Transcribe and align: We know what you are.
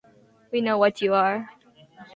We 0.51 0.61
know 0.61 0.79
what 0.79 0.99
you 0.99 1.13
are. 1.13 1.51